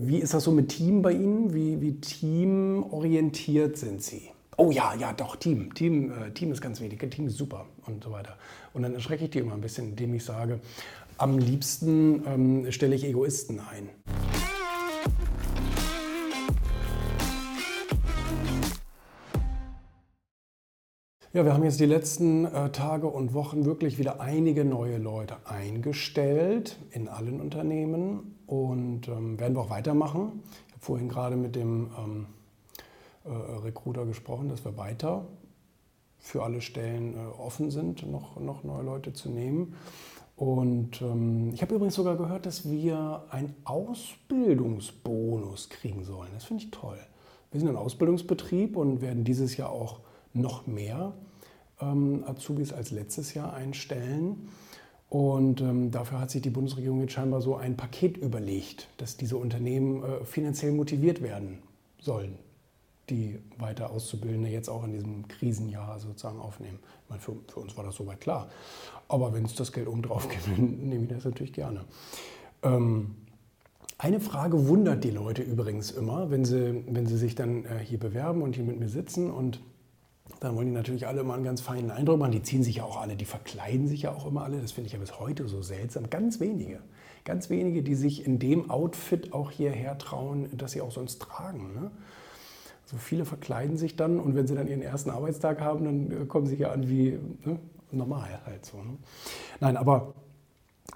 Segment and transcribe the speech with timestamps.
[0.00, 1.52] Wie ist das so mit Team bei Ihnen?
[1.52, 4.30] Wie, wie teamorientiert sind Sie?
[4.56, 5.74] Oh ja, ja, doch, Team.
[5.74, 7.10] Team, äh, Team ist ganz wichtig.
[7.10, 8.36] Team ist super und so weiter.
[8.74, 10.60] Und dann erschrecke ich die immer ein bisschen, indem ich sage,
[11.16, 13.88] am liebsten ähm, stelle ich Egoisten ein.
[21.34, 25.36] Ja, wir haben jetzt die letzten äh, Tage und Wochen wirklich wieder einige neue Leute
[25.44, 30.42] eingestellt in allen Unternehmen und ähm, werden wir auch weitermachen.
[30.68, 32.26] Ich habe vorhin gerade mit dem ähm,
[33.26, 33.28] äh,
[33.62, 35.26] Recruiter gesprochen, dass wir weiter
[36.18, 39.74] für alle Stellen äh, offen sind, noch, noch neue Leute zu nehmen.
[40.34, 46.30] Und ähm, ich habe übrigens sogar gehört, dass wir einen Ausbildungsbonus kriegen sollen.
[46.32, 46.96] Das finde ich toll.
[47.50, 50.00] Wir sind ein Ausbildungsbetrieb und werden dieses Jahr auch
[50.32, 51.14] noch mehr
[51.80, 54.48] ähm, Azubis als letztes Jahr einstellen.
[55.08, 59.36] Und ähm, dafür hat sich die Bundesregierung jetzt scheinbar so ein Paket überlegt, dass diese
[59.38, 61.58] Unternehmen äh, finanziell motiviert werden
[61.98, 62.36] sollen,
[63.08, 66.78] die weiter Auszubildende jetzt auch in diesem Krisenjahr sozusagen aufnehmen.
[67.08, 68.48] Meine, für, für uns war das soweit klar.
[69.08, 71.86] Aber wenn es das Geld oben drauf gibt, dann nehme ich das natürlich gerne.
[72.62, 73.14] Ähm,
[73.96, 77.98] eine Frage wundert die Leute übrigens immer, wenn sie, wenn sie sich dann äh, hier
[77.98, 79.60] bewerben und hier mit mir sitzen und
[80.40, 82.32] dann wollen die natürlich alle mal einen ganz feinen Eindruck machen.
[82.32, 84.60] Die ziehen sich ja auch alle, die verkleiden sich ja auch immer alle.
[84.60, 86.10] Das finde ich ja bis heute so seltsam.
[86.10, 86.80] Ganz wenige.
[87.24, 91.74] Ganz wenige, die sich in dem Outfit auch hierher trauen, das sie auch sonst tragen.
[91.74, 91.90] Ne?
[92.84, 96.24] Also viele verkleiden sich dann und wenn sie dann ihren ersten Arbeitstag haben, dann äh,
[96.26, 97.58] kommen sie ja an wie ne?
[97.90, 98.78] normal halt so.
[98.78, 98.96] Ne?
[99.60, 100.14] Nein, aber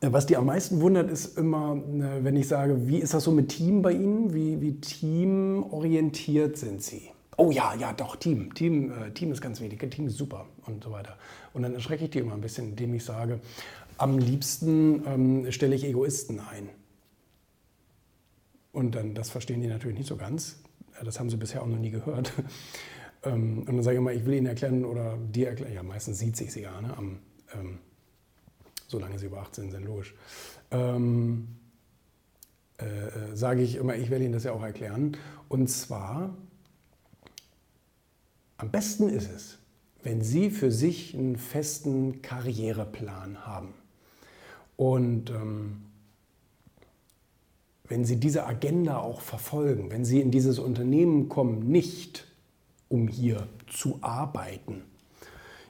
[0.00, 3.24] äh, was die am meisten wundert, ist immer, äh, wenn ich sage, wie ist das
[3.24, 4.34] so mit Team bei Ihnen?
[4.34, 7.10] Wie, wie teamorientiert sind Sie?
[7.38, 8.52] Oh ja, ja, doch, Team.
[8.54, 11.16] Team, äh, Team ist ganz wichtig, Team ist super und so weiter.
[11.54, 13.40] Und dann erschrecke ich die immer ein bisschen, indem ich sage,
[13.96, 16.68] am liebsten ähm, stelle ich Egoisten ein.
[18.72, 20.60] Und dann, das verstehen die natürlich nicht so ganz.
[21.02, 22.32] Das haben sie bisher auch noch nie gehört.
[23.22, 26.18] ähm, und dann sage ich immer, ich will ihnen erklären oder dir erklären, ja, meistens
[26.18, 27.20] sieht sich sie ja, ne, am,
[27.54, 27.78] ähm,
[28.88, 30.14] solange sie über 18 sind, logisch.
[30.70, 31.48] Ähm,
[32.80, 35.16] äh, äh, sage ich immer, ich werde Ihnen das ja auch erklären.
[35.48, 36.36] Und zwar
[38.58, 39.58] am besten ist es,
[40.02, 43.72] wenn Sie für sich einen festen Karriereplan haben.
[44.76, 45.82] Und ähm,
[47.88, 52.26] wenn Sie diese Agenda auch verfolgen, wenn Sie in dieses Unternehmen kommen, nicht
[52.88, 54.82] um hier zu arbeiten,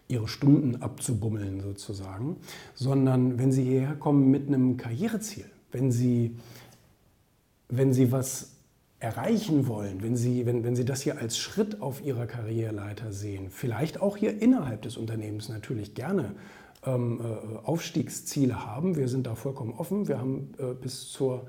[0.09, 2.37] Ihre Stunden abzubummeln sozusagen,
[2.75, 6.35] sondern wenn Sie hierher kommen mit einem Karriereziel, wenn Sie,
[7.69, 8.58] wenn Sie was
[9.01, 13.51] erreichen wollen, wenn Sie, wenn, wenn Sie das hier als Schritt auf Ihrer Karriereleiter sehen,
[13.51, 16.35] vielleicht auch hier innerhalb des Unternehmens natürlich gerne
[16.85, 18.97] ähm, äh, Aufstiegsziele haben.
[18.97, 20.09] Wir sind da vollkommen offen.
[20.09, 21.47] Wir haben äh, bis zur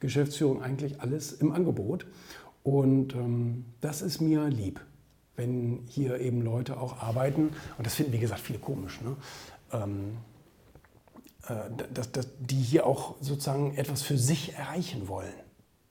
[0.00, 2.06] Geschäftsführung eigentlich alles im Angebot.
[2.62, 4.80] Und ähm, das ist mir lieb,
[5.36, 7.50] wenn hier eben Leute auch arbeiten.
[7.76, 9.00] Und das finden, wie gesagt, viele komisch.
[9.02, 9.16] Ne?
[9.72, 10.16] Ähm,
[11.48, 15.45] äh, dass, dass die hier auch sozusagen etwas für sich erreichen wollen.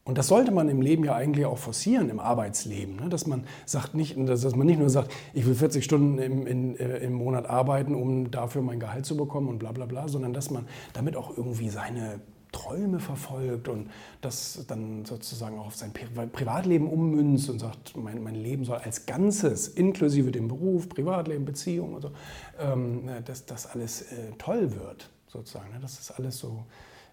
[0.07, 2.95] Und das sollte man im Leben ja eigentlich auch forcieren, im Arbeitsleben.
[2.95, 3.09] Ne?
[3.09, 6.75] Dass, man sagt nicht, dass man nicht nur sagt, ich will 40 Stunden im, in,
[6.77, 10.31] äh, im Monat arbeiten, um dafür mein Gehalt zu bekommen und bla bla bla, sondern
[10.31, 12.19] dass man damit auch irgendwie seine
[12.51, 13.89] Träume verfolgt und
[14.21, 19.07] das dann sozusagen auch auf sein Privatleben ummünzt und sagt, mein, mein Leben soll als
[19.07, 22.11] Ganzes, inklusive dem Beruf, Privatleben, Beziehung und so,
[22.59, 25.73] ähm, dass das alles äh, toll wird, sozusagen.
[25.73, 25.79] Ne?
[25.79, 26.63] Dass das alles so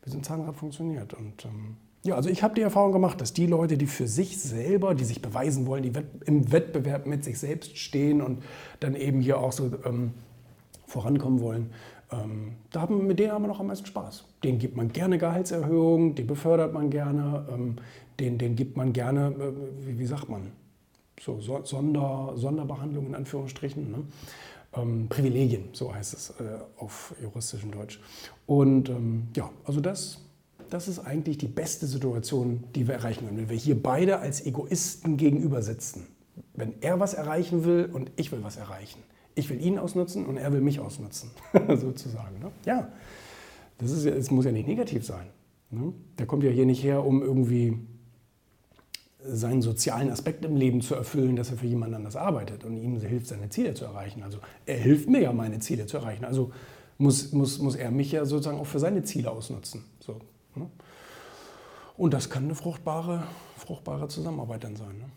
[0.04, 1.14] wie so ein Zahnrad funktioniert.
[1.14, 4.40] Und ähm, ja, also ich habe die Erfahrung gemacht, dass die Leute, die für sich
[4.40, 5.92] selber, die sich beweisen wollen, die
[6.26, 8.42] im Wettbewerb mit sich selbst stehen und
[8.80, 10.12] dann eben hier auch so ähm,
[10.86, 11.70] vorankommen wollen,
[12.12, 14.24] ähm, da haben, mit denen haben wir noch am meisten Spaß.
[14.42, 17.76] Denen gibt man gerne Gehaltserhöhungen, die befördert man gerne, ähm,
[18.18, 20.52] denen, denen gibt man gerne, äh, wie, wie, sagt man,
[21.20, 23.90] so, so Sonder, Sonderbehandlung in Anführungsstrichen.
[23.90, 23.98] Ne?
[24.74, 28.00] Ähm, Privilegien, so heißt es äh, auf juristischem Deutsch.
[28.46, 30.18] Und ähm, ja, also das
[30.72, 34.44] das ist eigentlich die beste Situation, die wir erreichen können, wenn wir hier beide als
[34.46, 36.06] Egoisten gegenüber sitzen.
[36.54, 39.00] Wenn er was erreichen will und ich will was erreichen.
[39.34, 41.30] Ich will ihn ausnutzen und er will mich ausnutzen,
[41.68, 42.38] sozusagen.
[42.38, 42.50] Ne?
[42.64, 42.88] Ja,
[43.78, 45.26] das, ist, das muss ja nicht negativ sein.
[45.70, 45.92] Ne?
[46.18, 47.78] Der kommt ja hier nicht her, um irgendwie
[49.24, 52.98] seinen sozialen Aspekt im Leben zu erfüllen, dass er für jemand anders arbeitet und ihm
[52.98, 54.22] hilft, seine Ziele zu erreichen.
[54.22, 56.24] Also er hilft mir ja, meine Ziele zu erreichen.
[56.24, 56.50] Also
[56.96, 59.84] muss, muss, muss er mich ja sozusagen auch für seine Ziele ausnutzen.
[60.00, 60.18] So?
[61.96, 63.26] Und das kann eine fruchtbare,
[63.56, 64.98] fruchtbare Zusammenarbeit dann sein.
[64.98, 65.10] Ne?